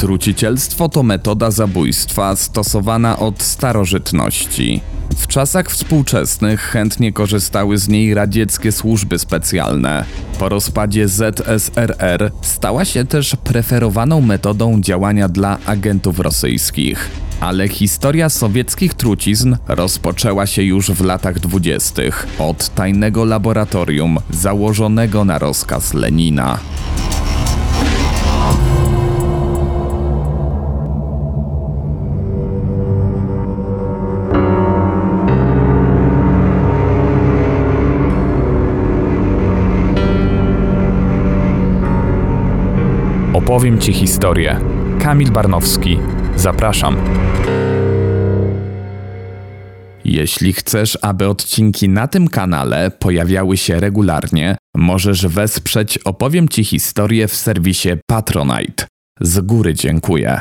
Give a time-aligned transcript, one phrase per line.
[0.00, 4.80] Trucicielstwo to metoda zabójstwa stosowana od starożytności.
[5.16, 10.04] W czasach współczesnych chętnie korzystały z niej radzieckie służby specjalne.
[10.38, 17.10] Po rozpadzie ZSRR stała się też preferowaną metodą działania dla agentów rosyjskich.
[17.40, 25.38] Ale historia sowieckich trucizn rozpoczęła się już w latach dwudziestych od tajnego laboratorium założonego na
[25.38, 26.58] rozkaz Lenina.
[43.60, 44.60] Opowiem Ci historię.
[45.00, 45.98] Kamil Barnowski.
[46.36, 46.96] Zapraszam.
[50.04, 57.28] Jeśli chcesz, aby odcinki na tym kanale pojawiały się regularnie, możesz wesprzeć Opowiem Ci historię
[57.28, 58.86] w serwisie Patronite.
[59.20, 60.40] Z góry dziękuję.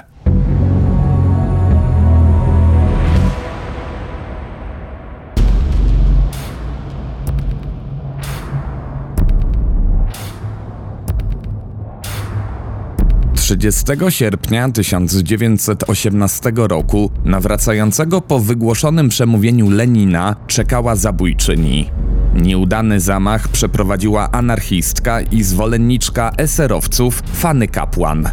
[13.50, 21.90] 30 sierpnia 1918 roku nawracającego po wygłoszonym przemówieniu Lenina czekała zabójczyni.
[22.36, 28.30] Nieudany zamach przeprowadziła anarchistka i zwolenniczka eserowców Fanny Kapłan.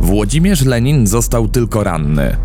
[0.00, 2.36] Włodzimierz Lenin został tylko ranny.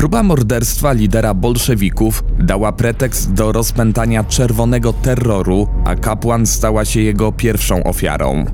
[0.00, 7.32] Próba morderstwa lidera bolszewików dała pretekst do rozpętania czerwonego terroru, a kapłan stała się jego
[7.32, 8.44] pierwszą ofiarą.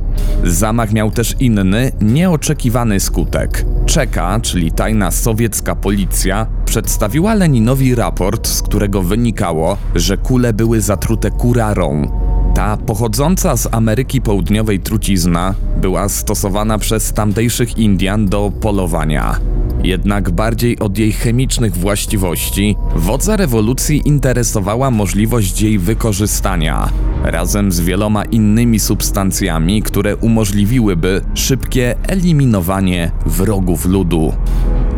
[0.45, 3.65] Zamach miał też inny, nieoczekiwany skutek.
[3.87, 11.31] Czeka, czyli tajna sowiecka policja, przedstawiła Leninowi raport, z którego wynikało, że kule były zatrute
[11.31, 12.11] kurarą.
[12.55, 19.41] Ta pochodząca z Ameryki Południowej trucizna była stosowana przez tamtejszych Indian do polowania.
[19.85, 26.89] Jednak bardziej od jej chemicznych właściwości, wodza rewolucji interesowała możliwość jej wykorzystania,
[27.23, 34.33] razem z wieloma innymi substancjami, które umożliwiłyby szybkie eliminowanie wrogów ludu.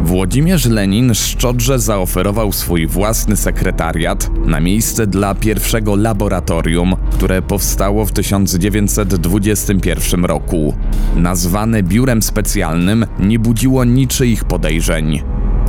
[0.03, 8.13] Włodzimierz Lenin szczodrze zaoferował swój własny sekretariat na miejsce dla pierwszego laboratorium, które powstało w
[8.13, 10.75] 1921 roku.
[11.17, 15.23] Nazwane biurem specjalnym nie budziło niczyich podejrzeń.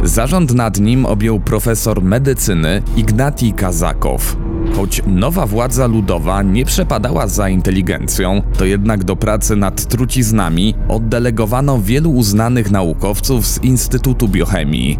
[0.04, 4.38] Zarząd nad nim objął profesor medycyny Ignatij Kazakow.
[4.80, 11.82] Choć nowa władza ludowa nie przepadała za inteligencją, to jednak do pracy nad truciznami oddelegowano
[11.82, 15.00] wielu uznanych naukowców z Instytutu Biochemii.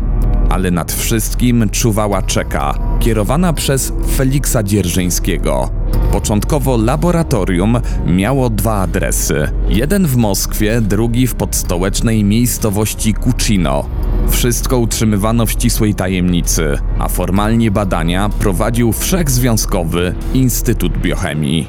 [0.50, 5.70] Ale nad wszystkim czuwała czeka, kierowana przez Feliksa Dzierżyńskiego.
[6.12, 9.52] Początkowo laboratorium miało dwa adresy.
[9.70, 13.86] Jeden w Moskwie, drugi w podstołecznej miejscowości Kucino.
[14.30, 21.68] Wszystko utrzymywano w ścisłej tajemnicy, a formalnie badania prowadził wszechzwiązkowy Instytut Biochemii.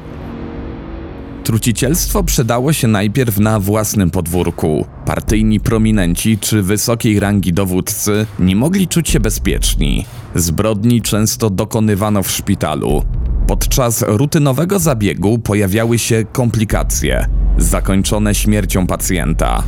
[1.44, 4.87] Trucicielstwo przydało się najpierw na własnym podwórku.
[5.06, 10.06] Partyjni prominenci czy wysokiej rangi dowódcy nie mogli czuć się bezpieczni.
[10.34, 13.03] Zbrodni często dokonywano w szpitalu.
[13.47, 17.27] Podczas rutynowego zabiegu pojawiały się komplikacje,
[17.59, 19.62] zakończone śmiercią pacjenta.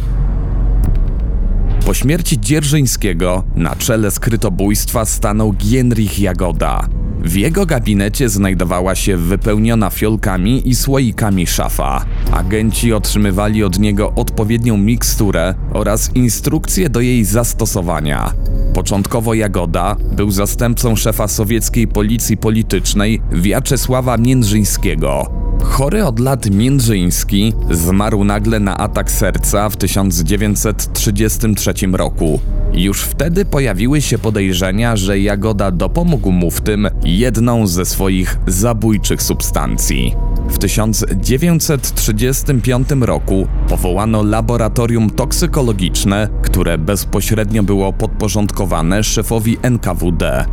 [1.87, 6.89] Po śmierci Dzierżyńskiego na czele skrytobójstwa stanął Gienrich Jagoda.
[7.21, 12.05] W jego gabinecie znajdowała się wypełniona fiolkami i słoikami szafa.
[12.33, 18.33] Agenci otrzymywali od niego odpowiednią miksturę oraz instrukcje do jej zastosowania.
[18.75, 25.43] Początkowo Jagoda był zastępcą szefa sowieckiej policji politycznej Wiaczesława Międrzyńskiego.
[25.63, 32.41] Chory od lat Międrzyński zmarł nagle na atak serca w 1933 roku.
[32.73, 39.23] Już wtedy pojawiły się podejrzenia, że Jagoda dopomógł mu w tym jedną ze swoich zabójczych
[39.23, 40.15] substancji.
[40.49, 50.45] W 1935 roku powołano laboratorium toksykologiczne, które bezpośrednio było podporządkowane szefowi NKWD.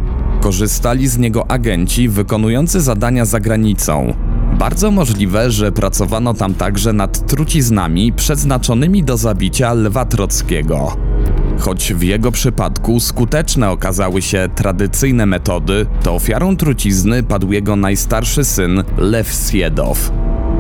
[0.41, 4.13] Korzystali z niego agenci wykonujący zadania za granicą.
[4.59, 10.95] Bardzo możliwe, że pracowano tam także nad truciznami przeznaczonymi do zabicia Lwa Trockiego.
[11.59, 18.43] Choć w jego przypadku skuteczne okazały się tradycyjne metody, to ofiarą trucizny padł jego najstarszy
[18.43, 20.11] syn Lew Siedow.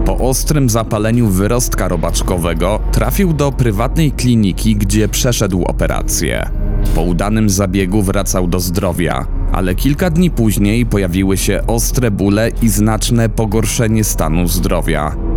[0.05, 6.49] Po ostrym zapaleniu wyrostka robaczkowego trafił do prywatnej kliniki, gdzie przeszedł operację.
[6.95, 12.69] Po udanym zabiegu wracał do zdrowia, ale kilka dni później pojawiły się ostre bóle i
[12.69, 15.28] znaczne pogorszenie stanu zdrowia.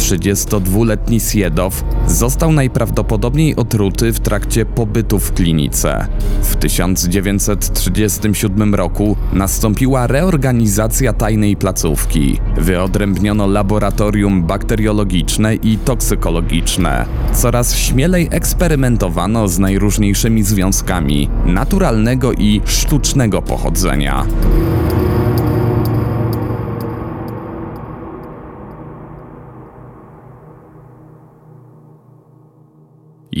[0.00, 6.06] 32-letni Siedow został najprawdopodobniej otruty w trakcie pobytu w klinice.
[6.42, 12.40] W 1937 roku nastąpiła reorganizacja tajnej placówki.
[12.56, 17.06] Wyodrębniono laboratorium bakteriologiczne i toksykologiczne.
[17.32, 24.26] Coraz śmielej eksperymentowano z najróżniejszymi związkami naturalnego i sztucznego pochodzenia.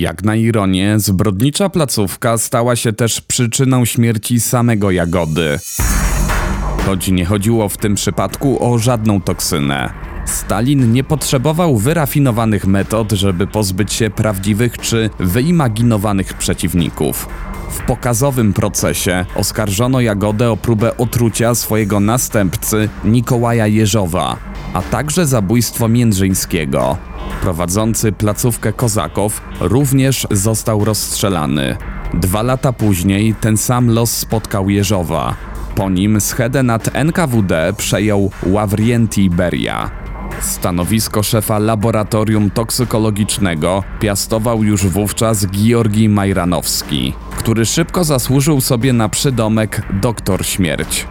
[0.00, 5.58] Jak na ironię, zbrodnicza placówka stała się też przyczyną śmierci samego Jagody.
[6.86, 9.92] Choć nie chodziło w tym przypadku o żadną toksynę.
[10.24, 17.28] Stalin nie potrzebował wyrafinowanych metod, żeby pozbyć się prawdziwych czy wyimaginowanych przeciwników.
[17.70, 24.36] W pokazowym procesie oskarżono Jagodę o próbę otrucia swojego następcy Nikołaja Jeżowa,
[24.74, 26.96] a także zabójstwo Międrzyńskiego.
[27.42, 31.76] Prowadzący placówkę Kozakow również został rozstrzelany.
[32.14, 35.34] Dwa lata później ten sam los spotkał Jeżowa.
[35.74, 39.90] Po nim schedę nad NKWD przejął Ławrienti Beria.
[40.40, 49.82] Stanowisko szefa laboratorium toksykologicznego piastował już wówczas Georgi Majranowski, który szybko zasłużył sobie na przydomek
[50.02, 51.06] Doktor Śmierć.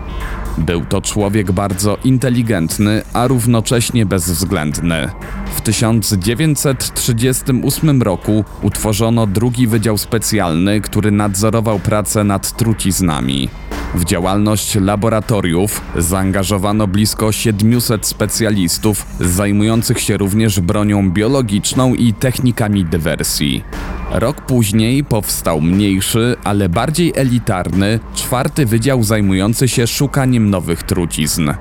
[0.57, 5.09] Był to człowiek bardzo inteligentny, a równocześnie bezwzględny.
[5.55, 13.49] W 1938 roku utworzono drugi wydział specjalny, który nadzorował pracę nad truciznami.
[13.95, 23.63] W działalność laboratoriów zaangażowano blisko 700 specjalistów zajmujących się również bronią biologiczną i technikami dywersji.
[24.11, 31.51] Rok później powstał mniejszy, ale bardziej elitarny, czwarty wydział zajmujący się szukaniem nowych trucizn.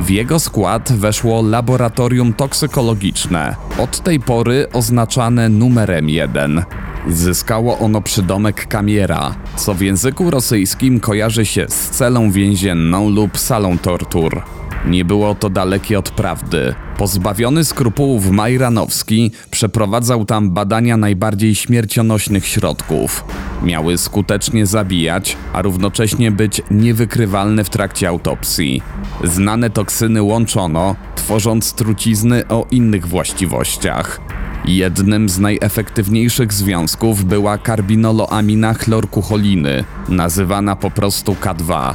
[0.00, 6.64] W jego skład weszło laboratorium toksykologiczne, od tej pory oznaczane numerem 1.
[7.08, 13.78] Zyskało ono przydomek kamiera, co w języku rosyjskim kojarzy się z celą więzienną lub salą
[13.78, 14.42] tortur.
[14.86, 16.74] Nie było to dalekie od prawdy.
[16.98, 23.24] Pozbawiony skrupułów Majranowski przeprowadzał tam badania najbardziej śmiercionośnych środków.
[23.62, 28.82] Miały skutecznie zabijać, a równocześnie być niewykrywalne w trakcie autopsji.
[29.24, 34.20] Znane toksyny łączono, tworząc trucizny o innych właściwościach.
[34.66, 41.94] Jednym z najefektywniejszych związków była karbinoloamina chlorkucholiny, nazywana po prostu K2.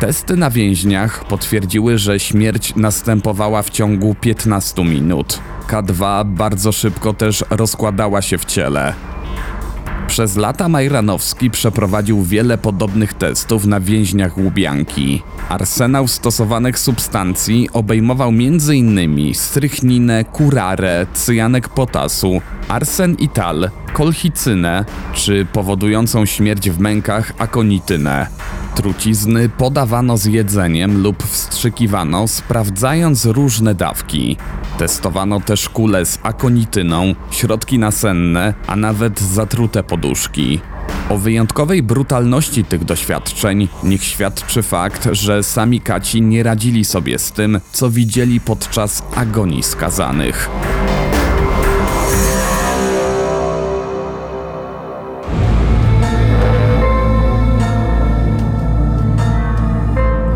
[0.00, 5.40] Testy na więźniach potwierdziły, że śmierć następowała w ciągu 15 minut.
[5.68, 8.94] K2 bardzo szybko też rozkładała się w ciele.
[10.12, 15.22] Przez lata Majranowski przeprowadził wiele podobnych testów na więźniach Łubianki.
[15.48, 19.34] Arsenał stosowanych substancji obejmował m.in.
[19.34, 28.26] strychninę, kurarę, cyjanek potasu, arsen i tal, kolchicynę czy powodującą śmierć w mękach akonitynę.
[28.74, 34.36] Trucizny podawano z jedzeniem lub wstrzykiwano, sprawdzając różne dawki.
[34.78, 40.60] Testowano też kule z akonityną, środki nasenne, a nawet zatrute poduszki.
[41.08, 47.32] O wyjątkowej brutalności tych doświadczeń niech świadczy fakt, że sami kaci nie radzili sobie z
[47.32, 50.50] tym, co widzieli podczas agonii skazanych.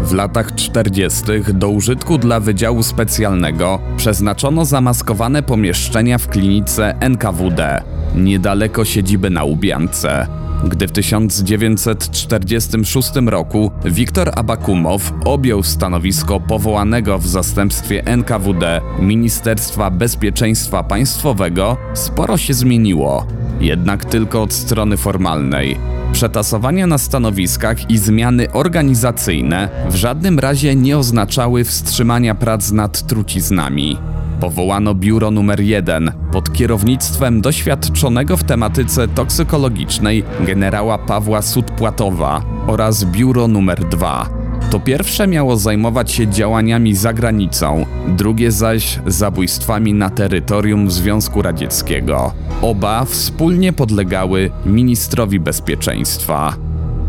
[0.06, 1.22] W latach 40.
[1.54, 7.82] do użytku dla Wydziału Specjalnego przeznaczono zamaskowane pomieszczenia w klinice NKWD,
[8.14, 10.26] niedaleko siedziby na Ubiance.
[10.64, 21.76] Gdy w 1946 roku Wiktor Abakumow objął stanowisko powołanego w zastępstwie NKWD Ministerstwa Bezpieczeństwa Państwowego,
[21.94, 23.26] sporo się zmieniło,
[23.60, 25.95] jednak tylko od strony formalnej.
[26.12, 33.98] Przetasowania na stanowiskach i zmiany organizacyjne w żadnym razie nie oznaczały wstrzymania prac nad truciznami.
[34.40, 43.48] Powołano biuro numer 1 pod kierownictwem doświadczonego w tematyce toksykologicznej generała Pawła Sudpłatowa oraz biuro
[43.48, 50.90] numer 2 to pierwsze miało zajmować się działaniami za granicą, drugie zaś zabójstwami na terytorium
[50.90, 52.32] Związku Radzieckiego.
[52.62, 56.56] Oba wspólnie podlegały ministrowi bezpieczeństwa.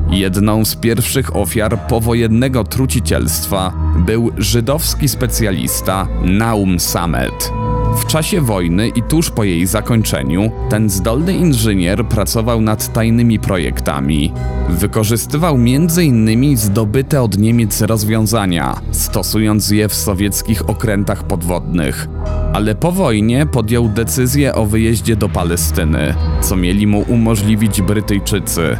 [0.09, 7.51] Jedną z pierwszych ofiar powojennego trucicielstwa był żydowski specjalista Naum Samet.
[7.97, 14.33] W czasie wojny i tuż po jej zakończeniu ten zdolny inżynier pracował nad tajnymi projektami.
[14.69, 16.57] Wykorzystywał m.in.
[16.57, 22.07] zdobyte od Niemiec rozwiązania, stosując je w sowieckich okrętach podwodnych.
[22.53, 28.77] ale po wojnie podjął decyzję o wyjeździe do Palestyny, co mieli mu umożliwić Brytyjczycy.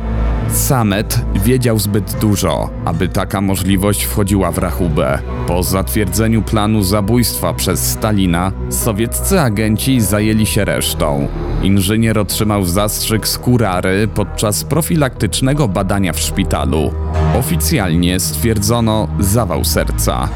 [0.50, 5.20] Samet wiedział zbyt dużo, aby taka możliwość wchodziła w rachubę.
[5.48, 11.28] Po zatwierdzeniu planu zabójstwa przez Stalina, sowieccy agenci zajęli się resztą.
[11.64, 16.92] Inżynier otrzymał zastrzyk skórary podczas profilaktycznego badania w szpitalu.
[17.40, 20.30] Oficjalnie stwierdzono zawał serca.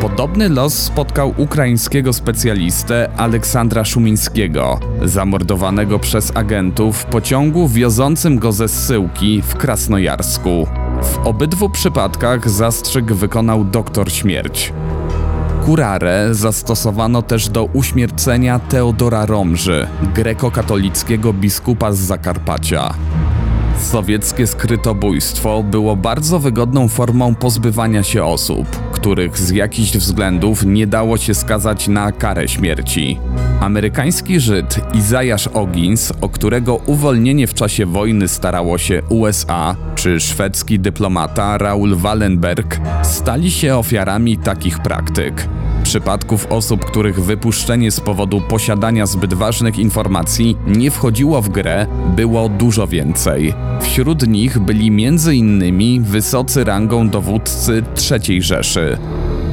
[0.00, 8.68] Podobny los spotkał ukraińskiego specjalistę Aleksandra Szumińskiego, zamordowanego przez agentów w pociągu wiozącym go ze
[8.68, 10.66] zsyłki w Krasnojarsku.
[11.02, 14.72] W obydwu przypadkach zastrzyk wykonał doktor śmierć.
[15.64, 22.94] Kurarę zastosowano też do uśmiercenia Teodora Romży, grekokatolickiego biskupa z Zakarpacia.
[23.80, 28.66] Sowieckie skrytobójstwo było bardzo wygodną formą pozbywania się osób,
[28.98, 33.18] których z jakichś względów nie dało się skazać na karę śmierci.
[33.60, 40.78] Amerykański Żyd Izajasz Ogins, o którego uwolnienie w czasie wojny starało się USA, czy szwedzki
[40.78, 45.48] dyplomata Raul Wallenberg, stali się ofiarami takich praktyk.
[45.88, 52.48] Przypadków osób, których wypuszczenie z powodu posiadania zbyt ważnych informacji nie wchodziło w grę, było
[52.48, 53.54] dużo więcej.
[53.80, 56.02] Wśród nich byli m.in.
[56.02, 58.98] wysocy rangą dowódcy III Rzeszy.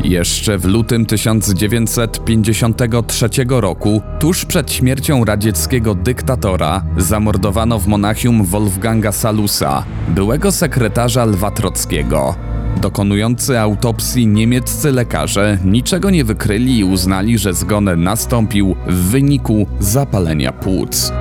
[0.04, 9.84] Jeszcze w lutym 1953 roku, tuż przed śmiercią radzieckiego dyktatora, zamordowano w Monachium Wolfganga Salusa,
[10.08, 12.55] byłego sekretarza Lwa Trockiego.
[12.82, 20.52] Dokonujący autopsji niemieccy lekarze niczego nie wykryli i uznali, że zgon nastąpił w wyniku zapalenia
[20.52, 21.12] płuc.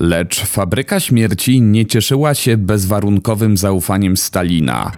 [0.00, 4.92] Lecz fabryka śmierci nie cieszyła się bezwarunkowym zaufaniem Stalina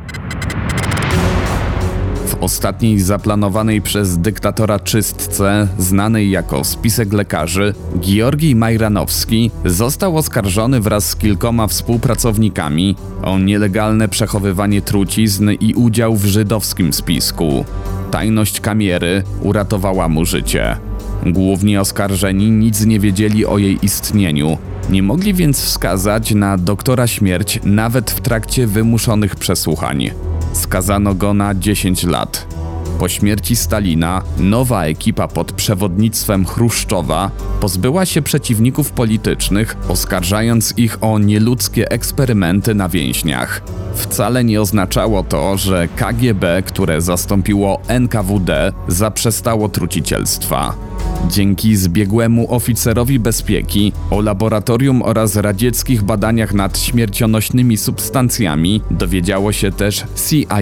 [2.40, 11.16] ostatniej zaplanowanej przez dyktatora czystce, znanej jako spisek lekarzy, Georgij Majranowski został oskarżony wraz z
[11.16, 17.64] kilkoma współpracownikami o nielegalne przechowywanie trucizn i udział w żydowskim spisku.
[18.10, 20.76] Tajność kamiery uratowała mu życie.
[21.26, 24.58] Główni oskarżeni nic nie wiedzieli o jej istnieniu,
[24.90, 30.10] nie mogli więc wskazać na doktora śmierć nawet w trakcie wymuszonych przesłuchań.
[30.52, 32.46] Skazano go na 10 lat.
[32.98, 37.30] Po śmierci Stalina nowa ekipa pod przewodnictwem Chruszczowa
[37.60, 43.62] pozbyła się przeciwników politycznych, oskarżając ich o nieludzkie eksperymenty na więźniach.
[43.94, 50.89] Wcale nie oznaczało to, że KGB, które zastąpiło NKWD, zaprzestało trucicielstwa.
[51.28, 60.04] Dzięki zbiegłemu oficerowi bezpieki o laboratorium oraz radzieckich badaniach nad śmiercionośnymi substancjami dowiedziało się też
[60.28, 60.56] CIA.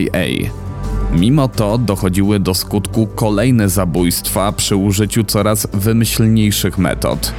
[1.12, 7.32] Mimo to dochodziły do skutku kolejne zabójstwa przy użyciu coraz wymyślniejszych metod.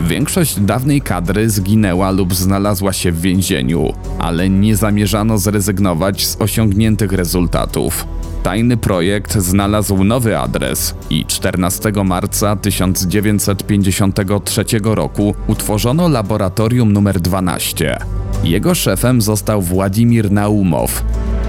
[0.00, 7.12] Większość dawnej kadry zginęła lub znalazła się w więzieniu, ale nie zamierzano zrezygnować z osiągniętych
[7.12, 8.06] rezultatów.
[8.42, 17.98] Tajny projekt znalazł nowy adres i 14 marca 1953 roku utworzono laboratorium numer 12.
[18.44, 21.04] Jego szefem został Władimir Naumow.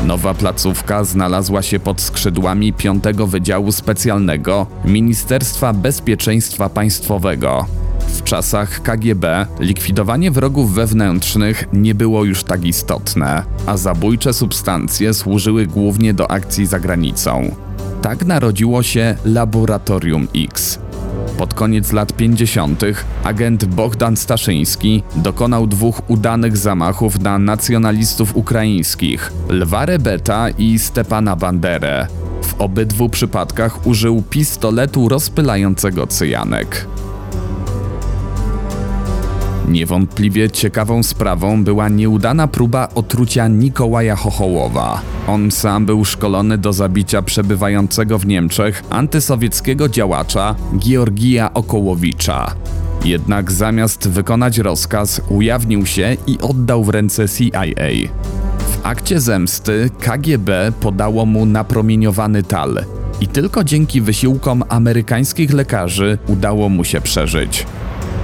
[0.05, 7.82] Nowa placówka znalazła się pod skrzydłami 5 Wydziału Specjalnego Ministerstwa Bezpieczeństwa Państwowego.
[8.23, 15.67] W czasach KGB likwidowanie wrogów wewnętrznych nie było już tak istotne, a zabójcze substancje służyły
[15.67, 17.55] głównie do akcji za granicą.
[18.01, 20.79] Tak narodziło się Laboratorium X.
[21.37, 22.83] Pod koniec lat 50.
[23.23, 32.07] agent Bogdan Staszyński dokonał dwóch udanych zamachów na nacjonalistów ukraińskich Lwa Rebeta i Stepana Banderę.
[32.41, 36.87] W obydwu przypadkach użył pistoletu rozpylającego cyjanek.
[39.69, 45.01] Niewątpliwie ciekawą sprawą była nieudana próba otrucia Nikołaja Chochołowa.
[45.27, 52.55] On sam był szkolony do zabicia przebywającego w Niemczech antysowieckiego działacza Georgija Okołowicza.
[53.05, 57.63] Jednak zamiast wykonać rozkaz, ujawnił się i oddał w ręce CIA.
[58.57, 62.85] W akcie zemsty KGB podało mu napromieniowany tal
[63.21, 67.65] i tylko dzięki wysiłkom amerykańskich lekarzy udało mu się przeżyć.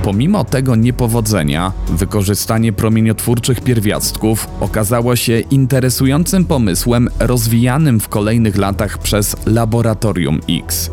[0.03, 9.35] Pomimo tego niepowodzenia, wykorzystanie promieniotwórczych pierwiastków okazało się interesującym pomysłem rozwijanym w kolejnych latach przez
[9.45, 10.91] Laboratorium X.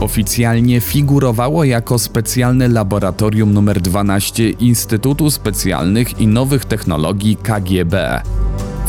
[0.00, 8.22] Oficjalnie figurowało jako specjalne laboratorium nr 12 Instytutu Specjalnych i Nowych Technologii KGB.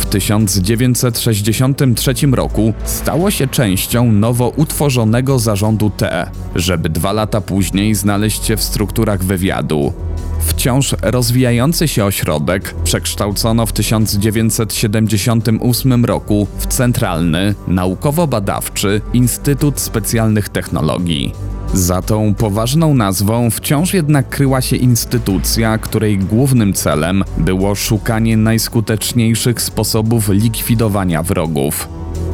[0.02, 8.46] W 1963 roku stało się częścią nowo utworzonego zarządu T, żeby dwa lata później znaleźć
[8.46, 9.94] się w strukturach wywiadu.
[10.40, 21.34] Wciąż rozwijający się ośrodek przekształcono w 1978 roku w Centralny Naukowo-Badawczy Instytut Specjalnych Technologii.
[21.74, 29.62] Za tą poważną nazwą wciąż jednak kryła się instytucja, której głównym celem było szukanie najskuteczniejszych
[29.62, 31.90] sposobów likwidowania wrogów.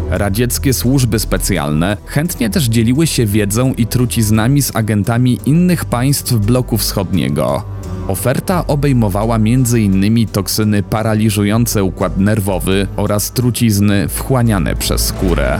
[0.09, 6.77] Radzieckie służby specjalne chętnie też dzieliły się wiedzą i truciznami z agentami innych państw bloku
[6.77, 7.63] wschodniego.
[8.07, 10.27] Oferta obejmowała m.in.
[10.27, 15.59] toksyny paraliżujące układ nerwowy oraz trucizny wchłaniane przez skórę.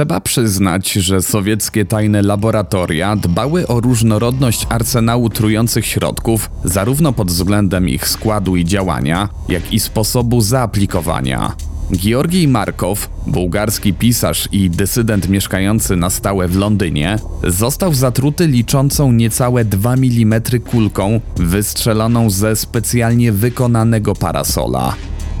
[0.00, 7.88] Trzeba przyznać, że sowieckie tajne laboratoria dbały o różnorodność arsenału trujących środków, zarówno pod względem
[7.88, 11.52] ich składu i działania, jak i sposobu zaaplikowania.
[11.92, 19.64] Georgij Markow, bułgarski pisarz i dysydent mieszkający na stałe w Londynie, został zatruty liczącą niecałe
[19.64, 24.94] 2 mm kulką wystrzelaną ze specjalnie wykonanego parasola.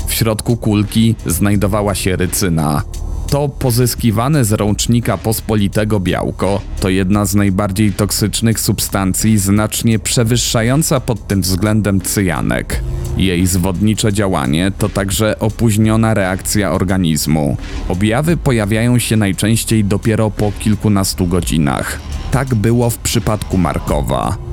[0.06, 2.82] W środku kulki znajdowała się rycyna,
[3.30, 11.26] to pozyskiwane z rącznika pospolitego białko to jedna z najbardziej toksycznych substancji, znacznie przewyższająca pod
[11.26, 12.82] tym względem cyjanek.
[13.16, 17.56] Jej zwodnicze działanie to także opóźniona reakcja organizmu.
[17.88, 22.00] Objawy pojawiają się najczęściej dopiero po kilkunastu godzinach.
[22.30, 24.49] Tak było w przypadku Markowa.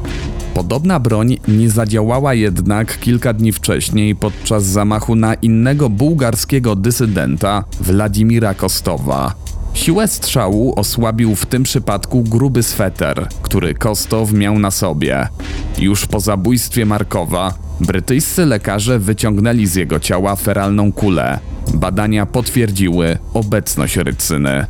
[0.57, 8.53] Podobna broń nie zadziałała jednak kilka dni wcześniej podczas zamachu na innego bułgarskiego dysydenta Władimira
[8.53, 9.33] Kostowa.
[9.73, 15.27] Siłę strzału osłabił w tym przypadku gruby sweter, który Kostow miał na sobie.
[15.79, 21.39] Już po zabójstwie Markowa brytyjscy lekarze wyciągnęli z jego ciała feralną kulę.
[21.73, 24.65] Badania potwierdziły obecność rycyny.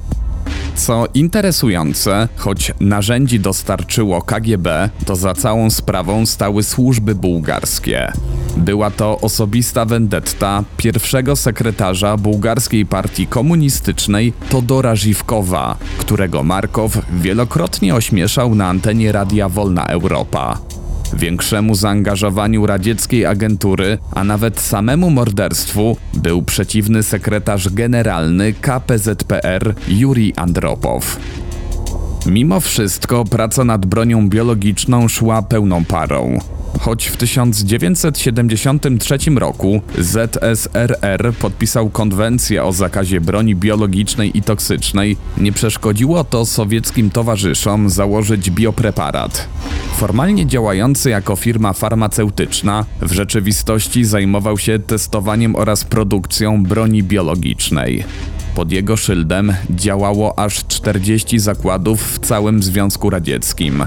[0.77, 8.11] Co interesujące, choć narzędzi dostarczyło KGB, to za całą sprawą stały służby bułgarskie.
[8.57, 18.55] Była to osobista vendetta pierwszego sekretarza bułgarskiej partii komunistycznej Todora Żywkowa, którego Markow wielokrotnie ośmieszał
[18.55, 20.66] na antenie Radia Wolna Europa.
[21.13, 31.19] Większemu zaangażowaniu radzieckiej agentury, a nawet samemu morderstwu, był przeciwny sekretarz generalny KPZPR Juri Andropow.
[32.25, 36.39] Mimo wszystko praca nad bronią biologiczną szła pełną parą.
[36.79, 46.23] Choć w 1973 roku ZSRR podpisał konwencję o zakazie broni biologicznej i toksycznej, nie przeszkodziło
[46.23, 49.47] to sowieckim towarzyszom założyć biopreparat.
[49.95, 58.03] Formalnie działający jako firma farmaceutyczna, w rzeczywistości zajmował się testowaniem oraz produkcją broni biologicznej.
[58.55, 63.83] Pod jego szyldem działało aż 40 zakładów w całym Związku Radzieckim.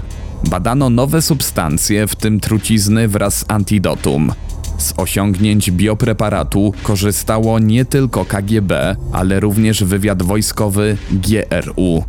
[0.49, 4.33] Badano nowe substancje, w tym trucizny wraz z antidotum.
[4.79, 12.05] Z osiągnięć biopreparatu korzystało nie tylko KGB, ale również wywiad wojskowy GRU.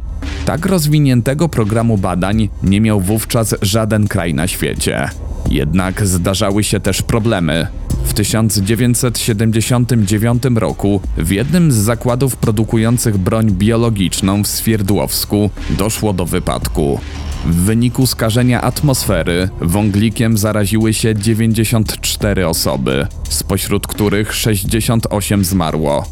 [0.45, 5.09] Tak rozwiniętego programu badań nie miał wówczas żaden kraj na świecie.
[5.49, 7.67] Jednak zdarzały się też problemy.
[8.03, 16.99] W 1979 roku w jednym z zakładów produkujących broń biologiczną w Swierdłowsku doszło do wypadku.
[17.45, 26.05] W wyniku skażenia atmosfery wąglikiem zaraziły się 94 osoby, spośród których 68 zmarło.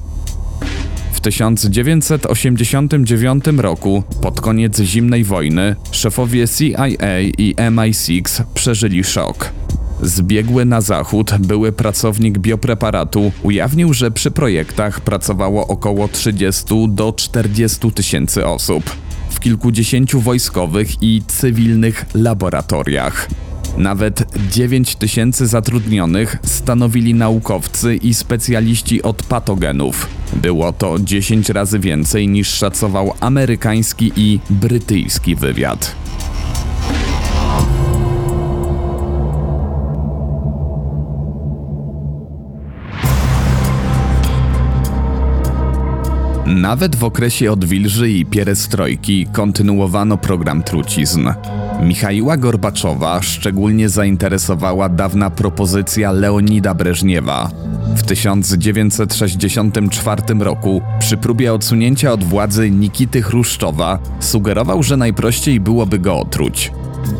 [1.13, 6.87] W 1989 roku, pod koniec zimnej wojny, szefowie CIA
[7.37, 9.51] i MI6 przeżyli szok.
[10.01, 17.91] Zbiegły na zachód były pracownik biopreparatu ujawnił, że przy projektach pracowało około 30 do 40
[17.91, 18.83] tysięcy osób
[19.39, 23.27] w kilkudziesięciu wojskowych i cywilnych laboratoriach.
[23.77, 30.07] Nawet 9 tysięcy zatrudnionych stanowili naukowcy i specjaliści od patogenów.
[30.33, 35.95] Było to 10 razy więcej niż szacował amerykański i brytyjski wywiad.
[46.55, 51.29] Nawet w okresie odwilży i pierestrojki kontynuowano program trucizn.
[51.81, 57.51] Michaiła Gorbaczowa szczególnie zainteresowała dawna propozycja Leonida Breżniewa.
[57.95, 66.19] W 1964 roku, przy próbie odsunięcia od władzy Nikity Chruszczowa, sugerował, że najprościej byłoby go
[66.19, 66.71] otruć.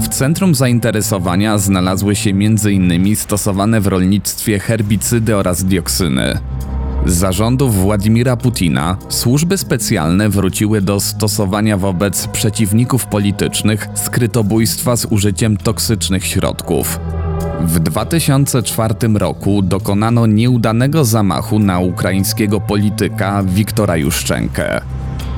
[0.00, 3.16] W centrum zainteresowania znalazły się m.in.
[3.16, 6.38] stosowane w rolnictwie herbicydy oraz dioksyny.
[7.06, 15.56] Z zarządów Władimira Putina służby specjalne wróciły do stosowania wobec przeciwników politycznych skrytobójstwa z użyciem
[15.56, 17.00] toksycznych środków.
[17.60, 24.80] W 2004 roku dokonano nieudanego zamachu na ukraińskiego polityka Wiktora Juszczenkę.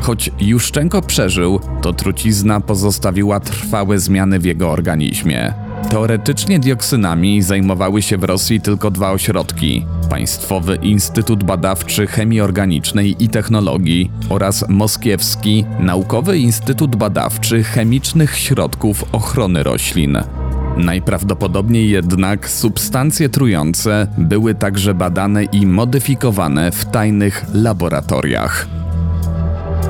[0.02, 5.54] Choć Juszczenko przeżył, to trucizna pozostawiła trwałe zmiany w jego organizmie.
[5.90, 13.28] Teoretycznie dioksynami zajmowały się w Rosji tylko dwa ośrodki: Państwowy Instytut Badawczy Chemii Organicznej i
[13.28, 20.18] Technologii oraz Moskiewski Naukowy Instytut Badawczy Chemicznych Środków Ochrony Roślin.
[20.76, 28.81] Najprawdopodobniej jednak substancje trujące były także badane i modyfikowane w tajnych laboratoriach.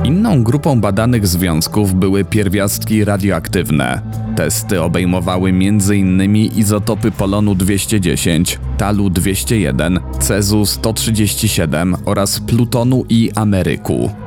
[0.05, 4.01] Inną grupą badanych związków były pierwiastki radioaktywne.
[4.35, 6.35] Testy obejmowały m.in.
[6.35, 14.22] izotopy polonu 210, talu 201, cezu 137 oraz plutonu i ameryku.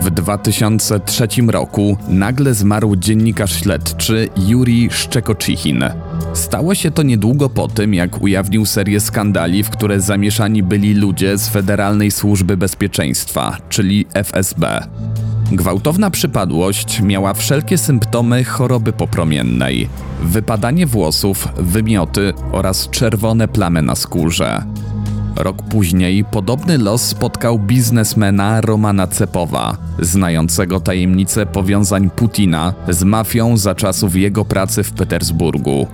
[0.00, 5.84] W 2003 roku nagle zmarł dziennikarz śledczy Juri Szczekocichin.
[6.34, 11.38] Stało się to niedługo po tym, jak ujawnił serię skandali, w które zamieszani byli ludzie
[11.38, 14.86] z Federalnej Służby Bezpieczeństwa, czyli FSB.
[15.52, 19.88] Gwałtowna przypadłość miała wszelkie symptomy choroby popromiennej:
[20.22, 24.62] wypadanie włosów, wymioty oraz czerwone plamy na skórze.
[25.36, 33.74] Rok później podobny los spotkał biznesmena Romana Cepowa, znającego tajemnicę powiązań Putina z mafią za
[33.74, 35.86] czasów jego pracy w Petersburgu.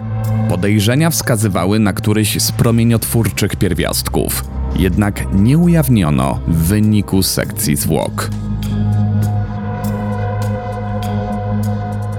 [0.48, 4.44] Podejrzenia wskazywały na któryś z promieniotwórczych pierwiastków,
[4.76, 8.30] jednak nie ujawniono wyniku sekcji zwłok.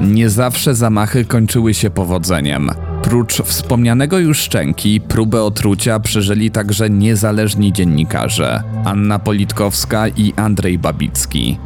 [0.02, 2.87] Nie zawsze zamachy kończyły się powodzeniem.
[3.10, 11.60] Prócz wspomnianego już szczęki, próbę otrucia przeżyli także niezależni dziennikarze Anna Politkowska i Andrzej Babicki.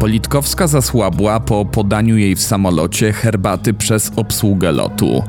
[0.00, 5.22] Politkowska zasłabła po podaniu jej w samolocie herbaty przez obsługę lotu.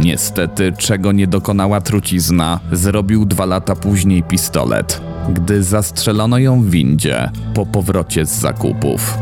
[0.00, 7.30] Niestety, czego nie dokonała trucizna, zrobił dwa lata później pistolet, gdy zastrzelono ją w windzie
[7.54, 9.18] po powrocie z zakupów.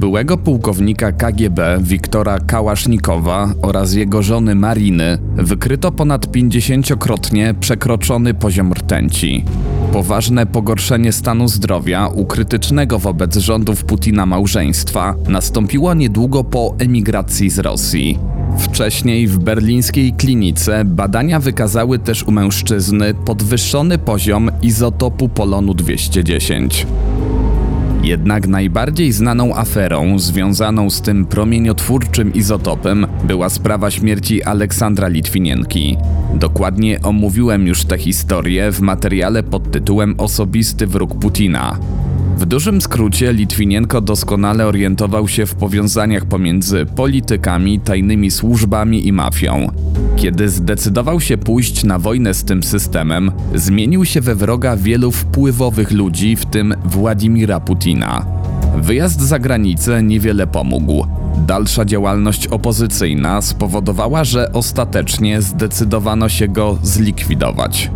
[0.00, 9.44] Byłego pułkownika KGB Wiktora Kałasznikowa oraz jego żony Mariny wykryto ponad 50-krotnie przekroczony poziom rtęci.
[9.92, 17.58] Poważne pogorszenie stanu zdrowia u krytycznego wobec rządów Putina małżeństwa nastąpiło niedługo po emigracji z
[17.58, 18.18] Rosji.
[18.58, 26.86] Wcześniej w berlińskiej klinice badania wykazały też u mężczyzny podwyższony poziom izotopu polonu 210.
[28.02, 35.96] Jednak najbardziej znaną aferą związaną z tym promieniotwórczym izotopem była sprawa śmierci Aleksandra Litwinienki.
[36.34, 41.78] Dokładnie omówiłem już tę historię w materiale pod tytułem Osobisty wróg Putina.
[42.40, 49.68] W dużym skrócie Litwinienko doskonale orientował się w powiązaniach pomiędzy politykami, tajnymi służbami i mafią.
[50.16, 55.90] Kiedy zdecydował się pójść na wojnę z tym systemem, zmienił się we wroga wielu wpływowych
[55.90, 58.26] ludzi, w tym Władimira Putina.
[58.76, 61.06] Wyjazd za granicę niewiele pomógł.
[61.46, 67.90] Dalsza działalność opozycyjna spowodowała, że ostatecznie zdecydowano się go zlikwidować.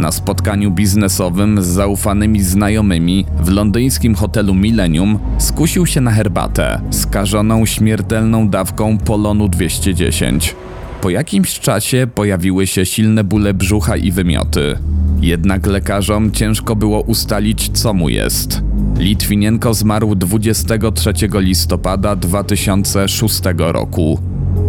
[0.00, 7.66] Na spotkaniu biznesowym z zaufanymi znajomymi w londyńskim hotelu Millennium skusił się na herbatę, skażoną
[7.66, 10.56] śmiertelną dawką polonu 210.
[11.00, 14.78] Po jakimś czasie pojawiły się silne bóle brzucha i wymioty.
[15.20, 18.62] Jednak lekarzom ciężko było ustalić, co mu jest.
[18.98, 24.18] Litwinienko zmarł 23 listopada 2006 roku.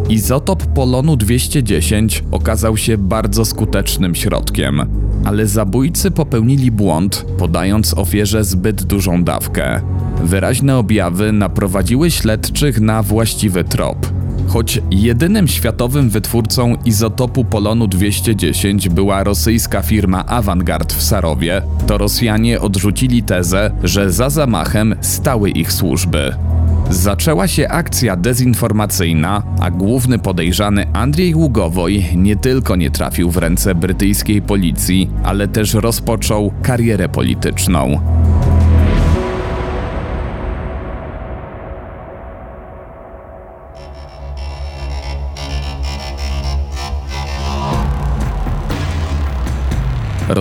[0.09, 4.81] Izotop polonu 210 okazał się bardzo skutecznym środkiem,
[5.25, 9.81] ale zabójcy popełnili błąd, podając ofierze zbyt dużą dawkę.
[10.23, 14.13] Wyraźne objawy naprowadziły śledczych na właściwy trop.
[14.47, 22.61] Choć jedynym światowym wytwórcą izotopu polonu 210 była rosyjska firma Avangard w Sarowie, to Rosjanie
[22.61, 26.35] odrzucili tezę, że za zamachem stały ich służby.
[26.91, 33.75] Zaczęła się akcja dezinformacyjna, a główny podejrzany Andrzej Ługowoj nie tylko nie trafił w ręce
[33.75, 37.99] brytyjskiej policji, ale też rozpoczął karierę polityczną.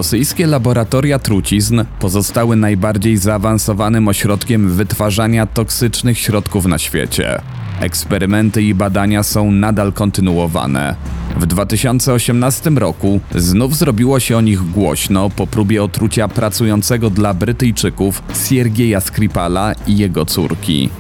[0.00, 7.40] Rosyjskie laboratoria trucizn pozostały najbardziej zaawansowanym ośrodkiem wytwarzania toksycznych środków na świecie.
[7.80, 10.96] Eksperymenty i badania są nadal kontynuowane.
[11.36, 18.22] W 2018 roku znów zrobiło się o nich głośno po próbie otrucia pracującego dla Brytyjczyków
[18.48, 20.90] Siergieja Skripala i jego córki.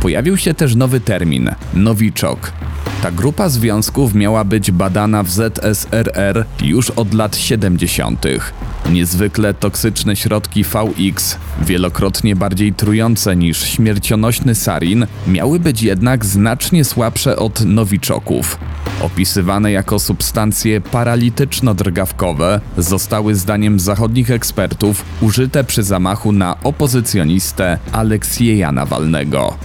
[0.00, 2.52] Pojawił się też nowy termin nowiczok.
[3.02, 8.26] Ta grupa związków miała być badana w ZSRR już od lat 70.
[8.92, 17.36] Niezwykle toksyczne środki VX, wielokrotnie bardziej trujące niż śmiercionośny sarin, miały być jednak znacznie słabsze
[17.36, 18.58] od nowiczoków.
[19.00, 29.56] Opisywane jako substancje paralityczno-drgawkowe, zostały zdaniem zachodnich ekspertów użyte przy zamachu na opozycjonistę Aleksieja Nawalnego.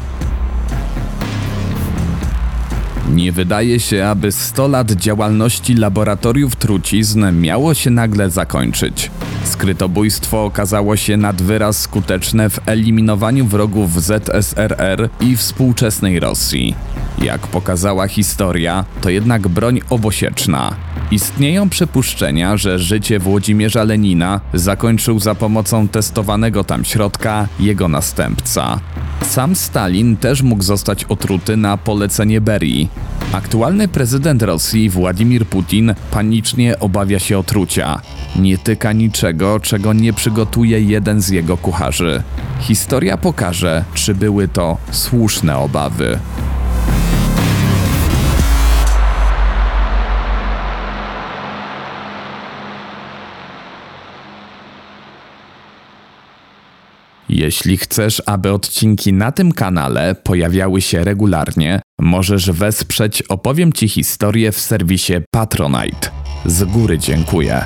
[3.11, 9.11] Nie wydaje się, aby 100 lat działalności laboratoriów trucizn miało się nagle zakończyć.
[9.43, 16.75] Skrytobójstwo okazało się nad wyraz skuteczne w eliminowaniu wrogów ZSRR i współczesnej Rosji.
[17.21, 20.75] Jak pokazała historia, to jednak broń obosieczna.
[21.11, 28.79] Istnieją przypuszczenia, że życie Włodzimierza Lenina zakończył za pomocą testowanego tam środka jego następca.
[29.21, 32.89] Sam Stalin też mógł zostać otruty na polecenie Berii.
[33.33, 38.01] Aktualny prezydent Rosji Władimir Putin panicznie obawia się otrucia.
[38.35, 42.23] Nie tyka niczego, czego nie przygotuje jeden z jego kucharzy.
[42.59, 46.19] Historia pokaże, czy były to słuszne obawy.
[57.41, 64.51] Jeśli chcesz, aby odcinki na tym kanale pojawiały się regularnie, możesz wesprzeć Opowiem Ci historię
[64.51, 66.09] w serwisie Patronite.
[66.45, 67.65] Z góry dziękuję.